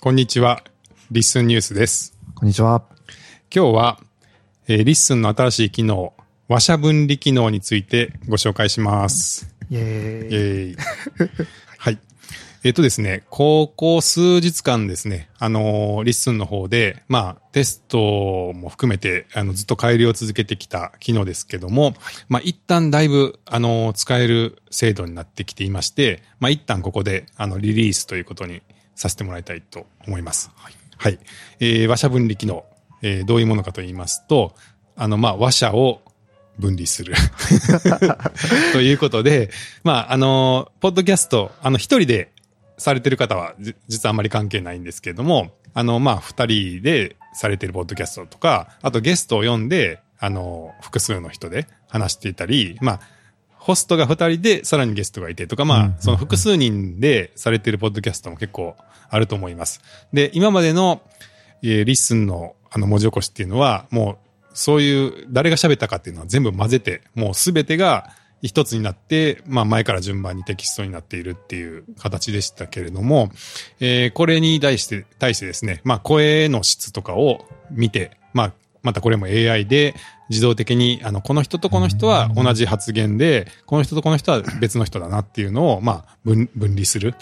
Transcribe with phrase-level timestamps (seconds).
[0.00, 0.62] こんにちは。
[1.10, 2.16] LISTEN ニュースです。
[2.36, 2.84] こんにちは。
[3.52, 4.00] 今日は、
[4.68, 6.14] えー LISTEN の新しい機能、
[6.46, 9.52] 話者分離機能についてご紹介します。
[9.70, 10.30] イェイーイ。
[10.30, 10.76] ェーイ。
[11.78, 11.98] はい。
[12.62, 17.98] えっ、とですね、ここ数日間ですね、あのー LISTEN の方で、まあ、テスト
[18.54, 21.96] も含めて、あの、ずっと改良を続けてきた機能ですけども、
[22.28, 28.62] まあ、一旦だいぶ、あのー使える精度になってきていまして、まあ、一旦ここで、あの、リリースということに
[28.98, 30.50] させてもらいたいと思います。
[30.56, 30.72] はい。
[30.96, 31.18] はい。
[31.60, 32.64] えー話者分離機能、
[33.00, 34.54] えーどういうものかと言いますと、
[34.96, 36.02] あの、まあ、話者を
[36.58, 37.14] 分離する。
[38.72, 39.50] ということで、
[39.84, 42.32] まあ、あの、ポッドキャスト、あの、一人で
[42.76, 53.00] されてる方は、じ実はあんまり関係ないんですけれども、あの、まあ、二人でされてるポッドキャストとか、あとゲストを呼んで、あの、複数の人で話していたり、まあ、
[53.68, 58.76] ホストが二人で、さらにゲストがいてとか、まあ、その複数人でされてるポッドキャストも結構
[59.10, 59.82] あると思います。
[60.10, 61.02] で、今までの、
[61.62, 68.08] えーリッスンのあの文字起こしっていうのは、もう、そういう、誰が喋ったかっていうのは全部混ぜて、もうすべてが
[68.40, 73.30] 一つになって、まあ前から順番にテキストになっているっていう形でしたけれども、
[73.80, 79.94] えーこれに対して、対してですね、まあ声の質とかを見て、まあ、またこれも AI で
[80.28, 87.14] 自動的に、あの、この人とこの人は同じ発言で、この人とこの人は別の人だなっていうのを、まあ、分、分離する。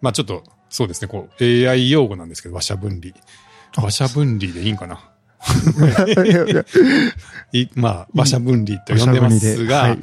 [0.00, 3.14] まあちょっと、そうですね、こう、AI 用語なんですけど、話者分離。
[3.74, 5.10] 話者分離でいいんかな？
[7.52, 9.98] い まあ、話者分離と呼んでますが、はい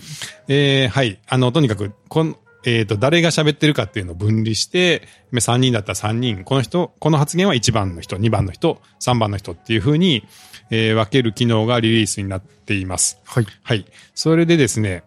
[0.47, 1.19] えーはい。
[1.27, 10.27] あの、とにかく、こん、えっ、と、誰が喋ってるかっていうのを分離して、3人だったら3人、この人、この発言は1番の人、2番の人、3番の人っていうふうに、
[10.69, 13.19] えー分ける機能がリリースになっています。
[13.25, 13.45] はい。
[13.63, 13.85] はい。
[14.15, 15.03] それでですね、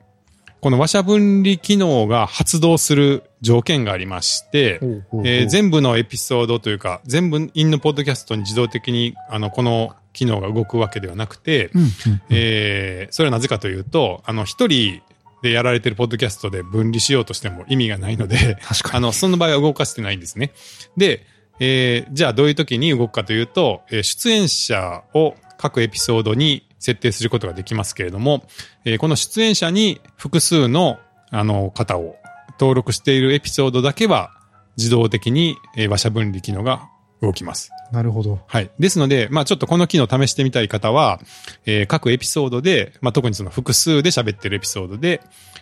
[0.60, 4.80] この話者分離機能が発動する条件がありまして、
[5.24, 11.88] えー全部のエピソードというか、全部インのポッドキャストに自動的に、あの、この機能が動くわけではなくて、うんうん
[12.30, 15.02] えーそれはなぜかというと、あの、一人
[15.44, 18.56] でやられてるポッドキャストで分離しようとしても意味がないので、
[18.92, 20.52] あの、その場合は動かしてないんですね。
[20.96, 21.26] で、
[21.60, 28.46] えーじゃあどういう時に動くかというと、えー出演者を各エピソードに設定することができますけれども、
[28.86, 30.98] えーこの出演者に複数の、
[31.30, 32.16] あの、方を
[32.58, 34.30] 登録しているエピソードだけは
[34.78, 36.88] 自動的に、えー話者分離機能が
[37.24, 37.70] 動きます。
[37.92, 38.40] なるほど。
[38.46, 38.70] はい。
[38.78, 41.20] ですので、まあちょっとこの機能試してみたい方は、
[41.66, 45.20] えー各エピソードで、まあ特にその複数で喋ってるエピソードで、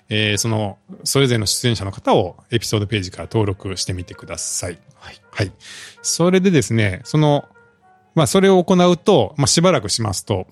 [0.09, 4.79] えーその、それぞれの出演者の方をエピソードページから登録してみてください。
[4.99, 5.17] はい。
[5.31, 5.53] はい。
[6.03, 7.45] それでですね、その、
[8.15, 10.47] まあそれを行うと、まあしばらくしますと、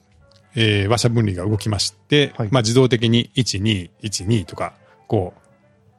[0.55, 4.75] えー話者分離が動きまして、はいまあ自動的に1、2、1、2とか、
[5.07, 5.41] こう、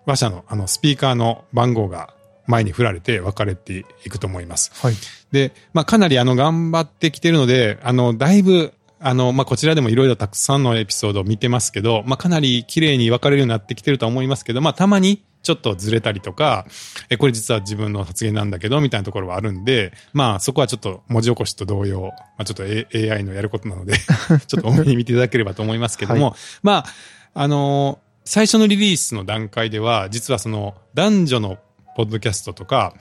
[0.10, 2.14] 話者のあのスピーカーの番号が
[2.52, 4.72] 前に振られて分かれていくと思います。
[4.76, 4.94] はい。
[5.32, 16.68] で、まあ、かなりあの、頑張ってきてるので、あの、だいぶ、あの、まあ、こちらでもいろいろたくさんのエピソードを見てますけど、まあ、かなり綺麗に分かれるようになってきてるとは思いますけど、まあ、たまにちょっとずれたりとか、
[17.10, 23.94] え、これ実は自分の発言なんだけど、みたいなところはあるんで、まあ、そこはちょっと文字起こしと同様、まあ、ちょっと A- AI のやることなので、
[24.46, 26.86] ちょっと多めに見ていただければと思いますけども、はまあ、
[27.34, 31.58] あの最初のリリースの段階では、実はその、男女の
[31.96, 32.94] ポッドキャストとか、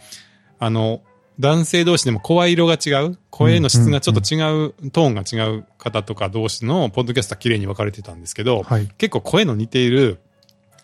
[0.58, 1.02] あの、
[1.38, 4.36] 男性同士でも声色が違う、声の質がちょっと違
[4.66, 10.18] う、トーンが違う方とか同士のポッドキャストは綺麗に分かれてたんですけど、はい結構声の似ている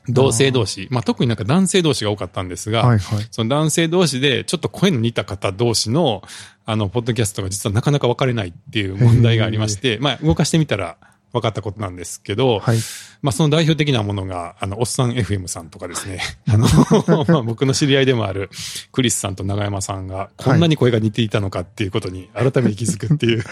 [0.09, 2.99] 同性同士、まあ特になんか男性同士が多かったんですが、はい。
[2.99, 3.27] はい。
[3.31, 6.23] その男性同士でちょっと声の似た方同士の、
[6.65, 10.97] あの、ポッドキャストが実はなかなか分かれないっていう問題がありまして、まあ動かしてみたら
[11.37, 12.79] 分かったことなんですけど、はい。
[13.23, 16.21] まあその代表的なものが、あの、おっさん FM さんとかですね。
[16.49, 16.67] あの、
[17.29, 18.51] まあ僕の知り合いでもある
[18.93, 23.45] クリスさんと長山さんが、こんなに声が似ていたのかっていうことに改めて気づくっていう、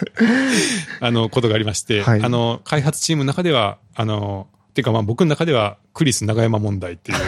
[1.01, 7.19] あの、ことがありまして、はいあの、開発チームの中では、あの、ていうかまあ僕の中ではクリス長山問題っていう、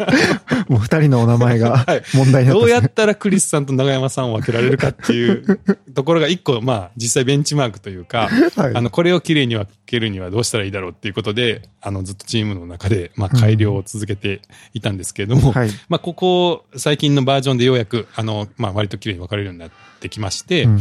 [0.72, 2.02] もう二人のお名前が はい。
[2.14, 5.60] 問題になってどうやますねったらクリスさんと長山さんを分けられるかっていう
[5.94, 8.74] ところが一個、まあ実際ベンチマークというか、はい。
[8.74, 14.40] あの、これをきれいに分けるにはどうしたらいいだろうっていうことで、あの、ずっとチームの中で、まあ改良を続けて
[14.72, 15.70] いたんですけれども、はい。
[15.90, 19.70] まあここ、最近のバージョンでようやく、あの、まあ割ときれいに分かれるようになっ
[20.00, 20.80] てきまして、うんうん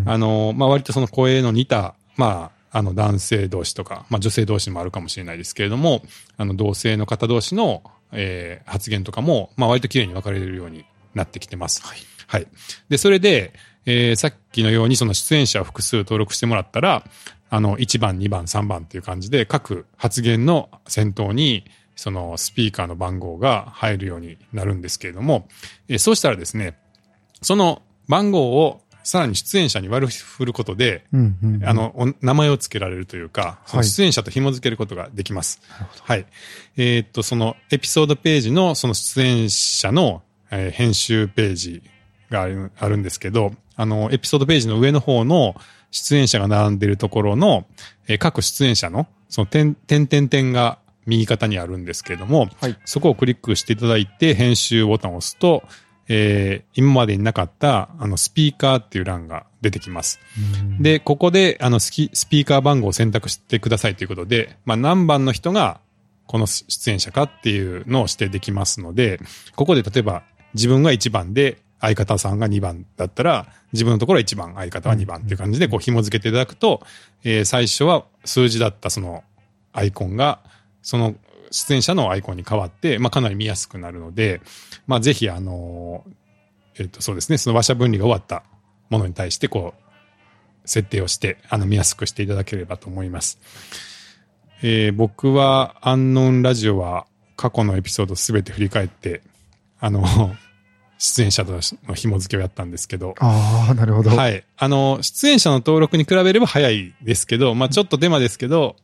[0.00, 0.08] うん。
[0.08, 6.02] あの、まあ割とその声の似た、まあ、あの男性同士とか、まあ女性同士もあるかもしれないですけれども、
[6.38, 7.82] あの同性の方同士の、
[8.12, 10.84] えー発言とかも、まあ割と綺麗に分かれるように
[11.14, 11.82] なってきてます。
[11.82, 11.98] はい。
[12.26, 12.46] はい。
[12.88, 13.52] で、それで、
[13.84, 17.04] えーさっきのようにその出演者を複数登録してもらったら、
[17.50, 21.64] あの、1番、2番、3番っていう感じで、各発言の先頭に、
[21.94, 25.48] そのスピーカーの番号が入るようになるんですけれども、
[25.88, 26.78] えーそうしたらですね、
[27.42, 35.60] その番号をさらに出演者に割り振ることで、うんうんうんあ、の、お名前を付けられるというか、そのはい出演者と紐付けることができます。
[36.02, 36.26] はい。
[36.76, 41.82] えーっと、そのエピソードページのその出演者の、えー編集ページ
[42.30, 45.54] があるあるんですけど、あの、エピソードページの上の方の
[45.90, 47.66] 出演者が並んでいるところの、
[48.08, 55.62] えー各出演者の、その点、点点点が右肩にあるんですけれども、はいそこをクリックしていただいて、編集ボタンを押すと、
[56.08, 60.20] えー今までになかった、あの、スピーカーっていう欄が出てきます。
[60.60, 65.80] うんで、ここで、あの、スキスピーカー番号を選択してくださいということで、まあ、何番の人が、
[66.26, 69.20] この出演者かっていうのを指定できますので、
[69.54, 70.22] ここで例えば、
[70.54, 76.86] 自分が1番で、相方さんが2番だったら、自分のところは1番、相方は2番っていう感じで、こう紐付けていただくと、
[77.24, 79.24] えー最初は数字だったその
[79.72, 80.40] アイコンが、
[80.80, 81.16] その
[81.52, 84.40] 出演者のアイコンに変わって、まあ、かなり見やすくなるので、
[84.86, 86.22] まあ、ぜひ、あのー
[86.78, 88.44] えっ、と、そうですね、その話者分離が終わった
[88.88, 89.82] ものに対して、こう、
[90.64, 93.38] 設定をして、あの、見やすくしていただければと思います。
[94.62, 97.06] えー僕は、アンノーンラジオは、
[97.36, 99.22] 過去のエピソードすべて振り返って、
[99.80, 100.04] あの、
[100.98, 104.10] 出演者との紐付けをやったんですけど、ああ、なるほど。。
[104.10, 104.42] はいい。
[104.56, 108.76] あの、出演者の登録に比べれば早いですけど、まあちょっと手間ですけど、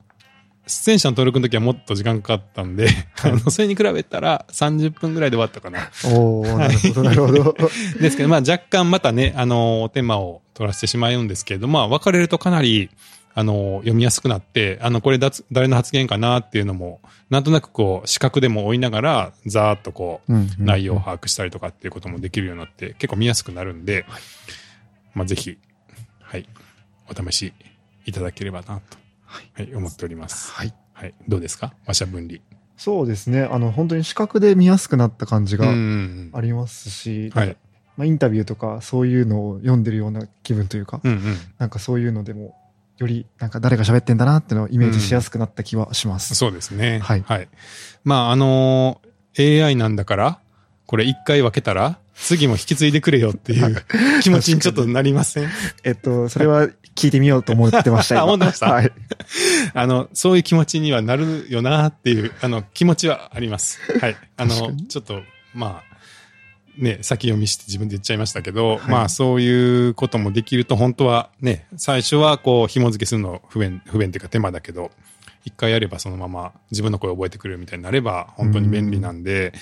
[0.69, 2.89] 出演者の登録の時はもっと時間かかったんで、
[3.23, 5.91] あの、それに比べたら30分ぐらいで終わったかな。
[6.05, 7.71] おー、なるほど、なるほど。
[8.01, 12.91] ですけど、まあ若干またね、あの、お手間を取らせてしまうんですけれど、まあ分かれるとかなり、
[13.35, 17.01] あの、読みやすくなって、あの、これだつ誰の発言かなっていうのも、
[17.31, 24.07] なんとなくこう、視覚でも追いながら、ざーっとこう、内容を把握したりとかっていうこともできるようになって、結構見やすくなるんで、
[25.15, 25.57] まあぜひ、
[26.21, 26.49] はい、
[27.09, 27.53] お試し
[28.07, 28.99] いただければなと、
[29.29, 30.51] はい、思っております。
[30.53, 30.75] はい。
[30.95, 31.73] はい、どうですか？
[31.87, 32.41] 話者分離。
[32.77, 33.43] そうですね。
[33.43, 36.31] あの、本当に視覚で見やすくなった感じうがん。
[36.33, 37.57] ありますし、はい。
[37.97, 41.37] まあ、インタビューとかそういうのを読んでるような気分というか、うんうん。
[41.59, 42.55] なんかそういうのでも、
[42.99, 46.35] よりなんか誰が喋ってんだなっていうのをイメージしやすくなった気はします。
[46.35, 46.99] そうですね。
[47.01, 47.25] はい
[48.05, 50.41] まあ、あのー AI なんだから、
[50.89, 53.85] これ一回分けたら、次も引き継いでくれよっていう
[54.25, 55.49] 気持ちにちょっとなりません？
[55.85, 58.15] えっと、それは聞いてみようと思ってました。
[58.17, 58.93] 今あ思ってましたはい。
[59.75, 63.79] あの、そういう気持ちにはなるよなっていう、あの、気持ちはあります。
[64.01, 64.17] はい。
[64.39, 65.21] あの、ちょっと、
[65.53, 65.89] まあ、
[66.79, 74.91] ね、先読みして自分で言っちゃいましたけど、はいまあそういうこともできると本当はね、最初はこう紐付けするの不便、不便っていうか手間だけど、
[75.49, 79.53] 一回やればそのまま自分の声を覚えてくれるみたいになれば本当に便利なんで、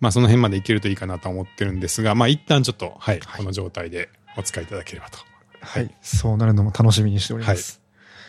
[0.00, 5.18] まあその辺までいけるといいかなと思ってるんですが、まあ一旦ちょっと、はい、この状態でお使いいただければと。
[5.60, 5.94] はい。
[6.02, 7.80] そうなるのも楽しみにしております。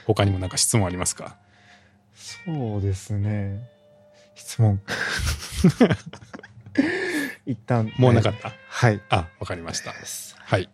[0.06, 1.38] 他にもなんか質問ありますか？
[2.16, 3.70] そうですね。
[4.36, 4.82] 質問。
[7.46, 7.92] 一旦。
[7.98, 9.02] もうなかった、はい。
[9.10, 9.94] あ、わかりました。
[10.46, 10.70] はい。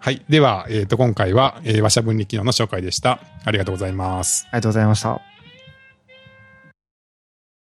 [0.00, 0.24] はい。
[0.30, 3.20] では、えっ、と、今回は、えー、話者分離機能の紹介でした。
[3.44, 4.46] ありがとうございます。
[4.46, 5.29] ありがとうございました。